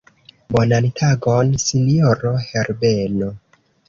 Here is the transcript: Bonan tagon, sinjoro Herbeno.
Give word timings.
Bonan 0.53 0.85
tagon, 1.01 1.51
sinjoro 1.63 2.31
Herbeno. 2.47 3.29